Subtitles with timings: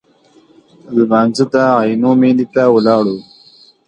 [0.95, 3.17] لمانځه ته عینومېنې ته ولاړو.